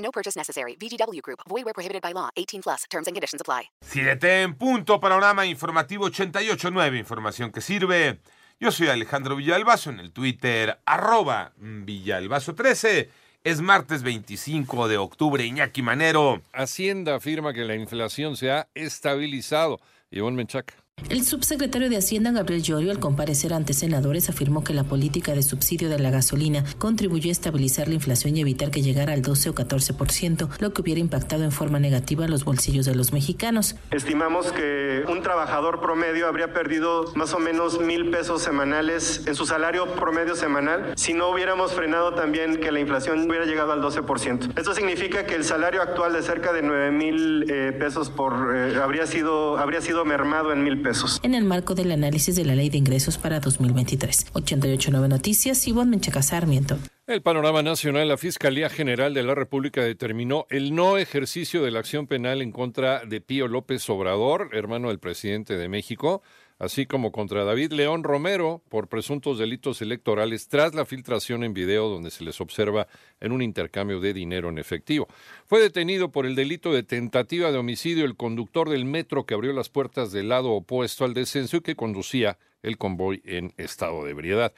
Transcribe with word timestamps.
No 0.00 0.10
purchase 0.10 0.36
necessary. 0.36 0.76
VGW 0.76 1.20
Group. 1.22 1.40
Void 1.48 1.64
where 1.64 1.74
prohibited 1.74 2.02
by 2.02 2.12
law. 2.12 2.30
18 2.36 2.62
plus. 2.62 2.84
Terms 2.90 3.06
and 3.06 3.14
conditions 3.14 3.40
apply. 3.40 3.70
Siete 3.80 4.42
en 4.42 4.54
punto, 4.54 4.98
panorama 4.98 5.46
informativo 5.46 6.08
88.9, 6.08 6.98
información 6.98 7.52
que 7.52 7.60
sirve. 7.60 8.20
Yo 8.58 8.70
soy 8.70 8.88
Alejandro 8.88 9.36
Villalbazo 9.36 9.88
en 9.90 10.00
el 10.00 10.12
Twitter, 10.12 10.80
arroba 10.84 11.52
Villalbazo13. 11.58 13.08
Es 13.42 13.62
martes 13.62 14.02
25 14.02 14.86
de 14.86 14.98
octubre, 14.98 15.42
Iñaki 15.42 15.80
Manero. 15.80 16.42
Hacienda 16.52 17.14
afirma 17.14 17.54
que 17.54 17.64
la 17.64 17.74
inflación 17.74 18.36
se 18.36 18.50
ha 18.50 18.68
estabilizado. 18.74 19.80
Ivonne 20.10 20.36
Menchaca. 20.36 20.74
El 21.08 21.24
subsecretario 21.24 21.88
de 21.88 21.96
Hacienda, 21.96 22.30
Gabriel 22.30 22.62
Llorio, 22.62 22.90
al 22.90 23.00
comparecer 23.00 23.52
ante 23.52 23.72
senadores, 23.72 24.28
afirmó 24.28 24.62
que 24.62 24.74
la 24.74 24.84
política 24.84 25.34
de 25.34 25.42
subsidio 25.42 25.88
de 25.88 25.98
la 25.98 26.10
gasolina 26.10 26.64
contribuyó 26.78 27.30
a 27.30 27.32
estabilizar 27.32 27.88
la 27.88 27.94
inflación 27.94 28.36
y 28.36 28.40
evitar 28.40 28.70
que 28.70 28.82
llegara 28.82 29.12
al 29.12 29.22
12 29.22 29.50
o 29.50 29.54
14%, 29.54 30.48
lo 30.60 30.72
que 30.72 30.82
hubiera 30.82 31.00
impactado 31.00 31.44
en 31.44 31.52
forma 31.52 31.80
negativa 31.80 32.28
los 32.28 32.44
bolsillos 32.44 32.86
de 32.86 32.94
los 32.94 33.12
mexicanos. 33.12 33.76
Estimamos 33.90 34.52
que 34.52 35.04
un 35.08 35.22
trabajador 35.22 35.80
promedio 35.80 36.28
habría 36.28 36.52
perdido 36.52 37.12
más 37.14 37.32
o 37.34 37.38
menos 37.38 37.80
mil 37.80 38.10
pesos 38.10 38.42
semanales 38.42 39.22
en 39.26 39.34
su 39.34 39.46
salario 39.46 39.86
promedio 39.94 40.36
semanal 40.36 40.92
si 40.96 41.14
no 41.14 41.30
hubiéramos 41.30 41.72
frenado 41.72 42.14
también 42.14 42.58
que 42.60 42.70
la 42.70 42.80
inflación 42.80 43.28
hubiera 43.28 43.46
llegado 43.46 43.72
al 43.72 43.82
12%. 43.82 44.58
Esto 44.58 44.74
significa 44.74 45.24
que 45.26 45.34
el 45.34 45.44
salario 45.44 45.82
actual 45.82 46.12
de 46.12 46.22
cerca 46.22 46.52
de 46.52 46.62
9 46.62 46.90
mil 46.90 47.46
eh, 47.48 47.72
pesos 47.72 48.10
por 48.10 48.54
eh, 48.54 48.76
habría 48.82 49.06
sido 49.06 49.58
habría 49.58 49.80
sido 49.80 50.04
mermado 50.04 50.52
en 50.52 50.62
mil 50.62 50.82
pesos. 50.82 50.89
En 51.22 51.34
el 51.34 51.44
marco 51.44 51.74
del 51.74 51.92
análisis 51.92 52.34
de 52.34 52.44
la 52.44 52.54
ley 52.54 52.68
de 52.70 52.78
ingresos 52.78 53.18
para 53.18 53.40
2023. 53.40 54.26
889 54.32 55.08
Noticias, 55.08 55.66
Ivonne 55.66 55.90
Menchaca 55.90 56.22
Sarmiento. 56.22 56.78
El 57.10 57.22
panorama 57.22 57.60
nacional, 57.60 58.06
la 58.06 58.16
Fiscalía 58.16 58.70
General 58.70 59.12
de 59.12 59.24
la 59.24 59.34
República 59.34 59.82
determinó 59.82 60.46
el 60.48 60.76
no 60.76 60.96
ejercicio 60.96 61.60
de 61.60 61.72
la 61.72 61.80
acción 61.80 62.06
penal 62.06 62.40
en 62.40 62.52
contra 62.52 63.04
de 63.04 63.20
Pío 63.20 63.48
López 63.48 63.90
Obrador, 63.90 64.50
hermano 64.52 64.90
del 64.90 65.00
presidente 65.00 65.56
de 65.56 65.68
México, 65.68 66.22
así 66.60 66.86
como 66.86 67.10
contra 67.10 67.42
David 67.42 67.72
León 67.72 68.04
Romero 68.04 68.62
por 68.68 68.86
presuntos 68.86 69.38
delitos 69.38 69.82
electorales 69.82 70.46
tras 70.46 70.72
la 70.76 70.84
filtración 70.84 71.42
en 71.42 71.52
video 71.52 71.88
donde 71.88 72.12
se 72.12 72.22
les 72.22 72.40
observa 72.40 72.86
en 73.18 73.32
un 73.32 73.42
intercambio 73.42 73.98
de 73.98 74.14
dinero 74.14 74.48
en 74.48 74.58
efectivo. 74.58 75.08
Fue 75.46 75.60
detenido 75.60 76.12
por 76.12 76.26
el 76.26 76.36
delito 76.36 76.72
de 76.72 76.84
tentativa 76.84 77.50
de 77.50 77.58
homicidio 77.58 78.04
el 78.04 78.14
conductor 78.14 78.68
del 78.68 78.84
metro 78.84 79.26
que 79.26 79.34
abrió 79.34 79.52
las 79.52 79.68
puertas 79.68 80.12
del 80.12 80.28
lado 80.28 80.52
opuesto 80.52 81.04
al 81.04 81.14
descenso 81.14 81.56
y 81.56 81.62
que 81.62 81.74
conducía 81.74 82.38
el 82.62 82.78
convoy 82.78 83.20
en 83.24 83.52
estado 83.56 84.04
de 84.04 84.12
ebriedad. 84.12 84.52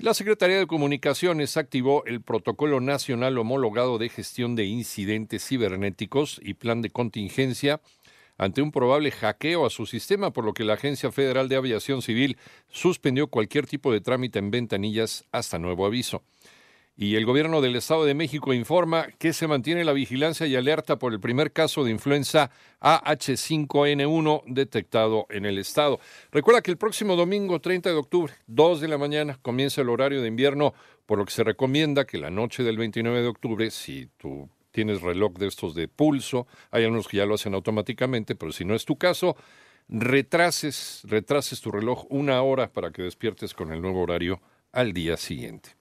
La 0.00 0.14
Secretaría 0.14 0.58
de 0.58 0.68
Comunicaciones 0.68 1.56
activó 1.56 2.04
el 2.04 2.22
Protocolo 2.22 2.80
Nacional 2.80 3.36
Homologado 3.36 3.98
de 3.98 4.08
Gestión 4.08 4.54
de 4.54 4.64
Incidentes 4.64 5.44
Cibernéticos 5.44 6.40
y 6.40 6.54
Plan 6.54 6.82
de 6.82 6.90
Contingencia 6.90 7.80
ante 8.36 8.62
un 8.62 8.70
probable 8.70 9.10
hackeo 9.10 9.66
a 9.66 9.70
su 9.70 9.86
sistema, 9.86 10.32
por 10.32 10.44
lo 10.44 10.54
que 10.54 10.62
la 10.62 10.74
Agencia 10.74 11.10
Federal 11.10 11.48
de 11.48 11.56
Aviación 11.56 12.00
Civil 12.00 12.38
suspendió 12.68 13.26
cualquier 13.26 13.66
tipo 13.66 13.92
de 13.92 14.00
trámite 14.00 14.38
en 14.38 14.52
ventanillas 14.52 15.24
hasta 15.32 15.58
nuevo 15.58 15.84
aviso. 15.84 16.22
Y 17.00 17.14
el 17.14 17.26
gobierno 17.26 17.60
del 17.60 17.76
Estado 17.76 18.04
de 18.04 18.14
México 18.14 18.52
informa 18.52 19.06
que 19.20 19.32
se 19.32 19.46
mantiene 19.46 19.84
la 19.84 19.92
vigilancia 19.92 20.48
y 20.48 20.56
alerta 20.56 20.98
por 20.98 21.12
el 21.12 21.20
primer 21.20 21.52
caso 21.52 21.84
de 21.84 21.92
influenza 21.92 22.50
AH5N1 22.80 24.42
detectado 24.48 25.26
en 25.30 25.46
el 25.46 25.58
estado. 25.58 26.00
Recuerda 26.32 26.60
que 26.60 26.72
el 26.72 26.76
próximo 26.76 27.14
domingo 27.14 27.60
30 27.60 27.90
de 27.90 27.94
octubre, 27.94 28.32
2 28.48 28.80
de 28.80 28.88
la 28.88 28.98
mañana, 28.98 29.38
comienza 29.40 29.82
el 29.82 29.90
horario 29.90 30.20
de 30.22 30.26
invierno, 30.26 30.74
por 31.06 31.18
lo 31.18 31.24
que 31.24 31.30
se 31.30 31.44
recomienda 31.44 32.04
que 32.04 32.18
la 32.18 32.30
noche 32.30 32.64
del 32.64 32.76
29 32.76 33.22
de 33.22 33.28
octubre, 33.28 33.70
si 33.70 34.08
tú 34.16 34.48
tienes 34.72 35.00
reloj 35.00 35.34
de 35.34 35.46
estos 35.46 35.76
de 35.76 35.86
pulso, 35.86 36.48
hay 36.72 36.82
algunos 36.82 37.06
que 37.06 37.18
ya 37.18 37.26
lo 37.26 37.36
hacen 37.36 37.54
automáticamente, 37.54 38.34
pero 38.34 38.50
si 38.50 38.64
no 38.64 38.74
es 38.74 38.84
tu 38.84 38.96
caso, 38.96 39.36
retrases, 39.88 41.02
retrases 41.04 41.60
tu 41.60 41.70
reloj 41.70 42.06
una 42.10 42.42
hora 42.42 42.72
para 42.72 42.90
que 42.90 43.02
despiertes 43.02 43.54
con 43.54 43.72
el 43.72 43.80
nuevo 43.80 44.02
horario 44.02 44.40
al 44.72 44.92
día 44.92 45.16
siguiente. 45.16 45.78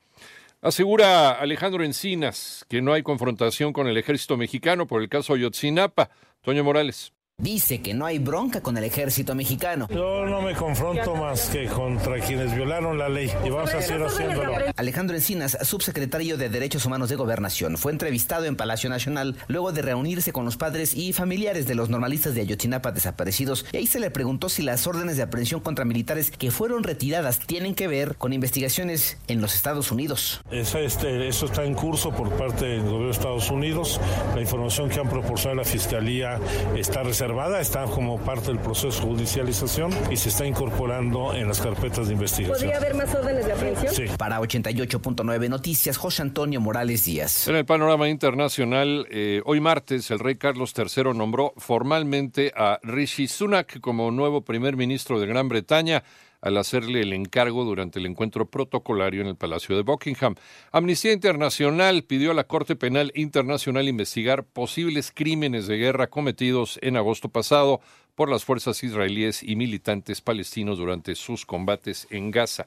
Asegura 0.61 1.33
Alejandro 1.33 1.83
Encinas 1.83 2.65
que 2.67 2.81
no 2.81 2.93
hay 2.93 3.03
confrontación 3.03 3.73
con 3.73 3.87
el 3.87 3.97
ejército 3.97 4.37
mexicano 4.37 4.87
por 4.87 5.01
el 5.03 5.09
caso 5.09 5.33
Ayotzinapa. 5.33 6.09
Toño 6.41 6.63
Morales. 6.63 7.13
Dice 7.39 7.83
que 7.83 7.93
no 7.93 8.07
hay 8.07 8.17
bronca 8.17 8.61
con 8.61 8.77
el 8.77 8.83
ejército 8.83 9.35
mexicano. 9.35 9.87
Yo 9.91 10.25
no 10.25 10.41
me 10.41 10.55
confronto 10.55 11.15
más 11.15 11.49
que 11.49 11.67
contra 11.67 12.19
quienes 12.19 12.55
violaron 12.55 12.97
la 12.97 13.09
ley 13.09 13.31
y 13.45 13.51
vamos 13.51 13.71
a 13.75 13.81
seguir 13.83 14.03
haciéndolo. 14.03 14.53
Alejandro 14.75 15.15
Encinas, 15.15 15.55
subsecretario 15.61 16.35
de 16.37 16.49
Derechos 16.49 16.87
Humanos 16.87 17.09
de 17.09 17.15
Gobernación, 17.15 17.77
fue 17.77 17.91
entrevistado 17.91 18.45
en 18.45 18.55
Palacio 18.55 18.89
Nacional 18.89 19.35
luego 19.49 19.71
de 19.71 19.83
reunirse 19.83 20.31
con 20.31 20.45
los 20.45 20.57
padres 20.57 20.95
y 20.95 21.13
familiares 21.13 21.67
de 21.67 21.75
los 21.75 21.91
normalistas 21.91 22.33
de 22.33 22.41
Ayotzinapa 22.41 22.91
desaparecidos 22.91 23.67
y 23.71 23.77
ahí 23.77 23.85
se 23.85 23.99
le 23.99 24.09
preguntó 24.09 24.49
si 24.49 24.63
las 24.63 24.87
órdenes 24.87 25.17
de 25.17 25.21
aprehensión 25.21 25.61
contra 25.61 25.85
militares 25.85 26.31
que 26.31 26.49
fueron 26.49 26.83
retiradas 26.83 27.37
tienen 27.41 27.75
que 27.75 27.87
ver 27.87 28.15
con 28.15 28.33
investigaciones 28.33 29.19
en 29.27 29.41
los 29.41 29.53
Estados 29.53 29.91
Unidos. 29.91 30.41
Eso, 30.49 30.79
este, 30.79 31.27
eso 31.27 31.45
está 31.45 31.65
en 31.65 31.75
curso 31.75 32.09
por 32.09 32.31
parte 32.31 32.65
del 32.65 32.81
gobierno 32.81 33.05
de 33.05 33.11
Estados 33.11 33.51
Unidos. 33.51 34.01
La 34.33 34.41
información 34.41 34.89
que 34.89 34.99
han 34.99 35.07
proporcionado 35.07 35.61
la 35.61 35.65
Fiscalía 35.65 36.39
está 36.75 37.03
reservada 37.27 37.59
está 37.59 37.83
como 37.87 38.17
parte 38.19 38.47
del 38.47 38.59
proceso 38.59 39.01
de 39.01 39.05
judicialización 39.05 39.91
y 40.09 40.15
se 40.15 40.29
está 40.29 40.45
incorporando 40.45 41.33
en 41.33 41.49
las 41.49 41.59
carpetas 41.59 42.07
de 42.07 42.13
investigación. 42.13 42.57
¿Podría 42.57 42.77
haber 42.77 42.95
más 42.95 43.13
órdenes 43.13 43.45
de 43.45 43.51
aprehensión? 43.51 43.93
Sí. 43.93 44.03
Para 44.17 44.39
88.9 44.39 45.49
Noticias, 45.49 45.97
José 45.97 46.21
Antonio 46.21 46.61
Morales 46.61 47.03
Díaz. 47.03 47.49
En 47.49 47.57
el 47.57 47.65
panorama 47.65 48.07
internacional, 48.07 49.05
eh, 49.11 49.41
hoy 49.43 49.59
martes, 49.59 50.09
el 50.09 50.19
rey 50.19 50.35
Carlos 50.35 50.73
III 50.77 51.13
nombró 51.13 51.53
formalmente 51.57 52.53
a 52.55 52.79
Rishi 52.81 53.27
Sunak 53.27 53.81
como 53.81 54.09
nuevo 54.11 54.45
primer 54.45 54.77
ministro 54.77 55.19
de 55.19 55.27
Gran 55.27 55.49
Bretaña 55.49 56.05
al 56.41 56.57
hacerle 56.57 57.01
el 57.01 57.13
encargo 57.13 57.63
durante 57.63 57.99
el 57.99 58.05
encuentro 58.05 58.49
protocolario 58.49 59.21
en 59.21 59.27
el 59.27 59.35
Palacio 59.35 59.75
de 59.75 59.83
Buckingham. 59.83 60.35
Amnistía 60.71 61.13
Internacional 61.13 62.03
pidió 62.03 62.31
a 62.31 62.33
la 62.33 62.45
Corte 62.45 62.75
Penal 62.75 63.11
Internacional 63.15 63.87
investigar 63.87 64.43
posibles 64.43 65.11
crímenes 65.13 65.67
de 65.67 65.77
guerra 65.77 66.07
cometidos 66.07 66.79
en 66.81 66.97
agosto 66.97 67.29
pasado 67.29 67.81
por 68.15 68.29
las 68.29 68.45
fuerzas 68.45 68.83
israelíes 68.83 69.43
y 69.43 69.55
militantes 69.55 70.21
palestinos 70.21 70.77
durante 70.77 71.15
sus 71.15 71.45
combates 71.45 72.07
en 72.09 72.31
Gaza. 72.31 72.65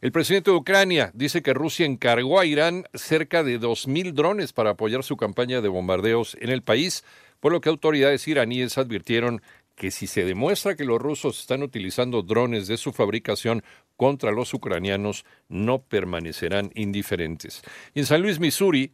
El 0.00 0.12
presidente 0.12 0.50
de 0.50 0.56
Ucrania 0.58 1.10
dice 1.14 1.42
que 1.42 1.54
Rusia 1.54 1.86
encargó 1.86 2.38
a 2.38 2.44
Irán 2.44 2.84
cerca 2.92 3.42
de 3.42 3.58
2.000 3.58 4.12
drones 4.12 4.52
para 4.52 4.70
apoyar 4.70 5.02
su 5.02 5.16
campaña 5.16 5.62
de 5.62 5.68
bombardeos 5.68 6.36
en 6.40 6.50
el 6.50 6.62
país, 6.62 7.04
por 7.40 7.52
lo 7.52 7.60
que 7.60 7.70
autoridades 7.70 8.28
iraníes 8.28 8.76
advirtieron 8.76 9.40
que 9.74 9.90
si 9.90 10.06
se 10.06 10.24
demuestra 10.24 10.76
que 10.76 10.84
los 10.84 11.00
rusos 11.00 11.40
están 11.40 11.62
utilizando 11.62 12.22
drones 12.22 12.66
de 12.66 12.76
su 12.76 12.92
fabricación 12.92 13.62
contra 13.96 14.32
los 14.32 14.54
ucranianos, 14.54 15.24
no 15.48 15.82
permanecerán 15.82 16.70
indiferentes. 16.74 17.62
En 17.94 18.06
San 18.06 18.22
Luis, 18.22 18.38
Missouri, 18.38 18.92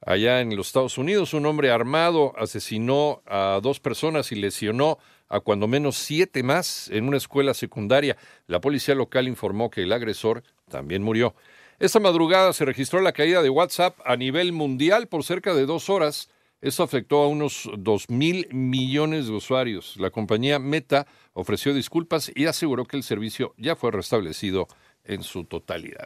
allá 0.00 0.40
en 0.40 0.56
los 0.56 0.68
Estados 0.68 0.98
Unidos, 0.98 1.34
un 1.34 1.46
hombre 1.46 1.70
armado 1.70 2.32
asesinó 2.36 3.22
a 3.26 3.60
dos 3.62 3.80
personas 3.80 4.32
y 4.32 4.36
lesionó 4.36 4.98
a 5.28 5.40
cuando 5.40 5.66
menos 5.66 5.96
siete 5.96 6.42
más 6.42 6.88
en 6.90 7.08
una 7.08 7.16
escuela 7.16 7.54
secundaria. 7.54 8.16
La 8.46 8.60
policía 8.60 8.94
local 8.94 9.26
informó 9.28 9.70
que 9.70 9.82
el 9.82 9.92
agresor 9.92 10.44
también 10.68 11.02
murió. 11.02 11.34
Esta 11.78 12.00
madrugada 12.00 12.52
se 12.52 12.64
registró 12.64 13.00
la 13.00 13.12
caída 13.12 13.42
de 13.42 13.50
WhatsApp 13.50 13.98
a 14.04 14.16
nivel 14.16 14.52
mundial 14.52 15.08
por 15.08 15.24
cerca 15.24 15.52
de 15.52 15.66
dos 15.66 15.90
horas. 15.90 16.30
Esto 16.60 16.82
afectó 16.82 17.22
a 17.22 17.28
unos 17.28 17.70
2 17.78 18.10
mil 18.10 18.48
millones 18.50 19.26
de 19.26 19.32
usuarios. 19.32 19.96
La 19.98 20.10
compañía 20.10 20.58
Meta 20.58 21.06
ofreció 21.34 21.74
disculpas 21.74 22.30
y 22.34 22.46
aseguró 22.46 22.84
que 22.84 22.96
el 22.96 23.02
servicio 23.02 23.54
ya 23.58 23.76
fue 23.76 23.90
restablecido 23.90 24.66
en 25.04 25.22
su 25.22 25.44
totalidad. 25.44 26.04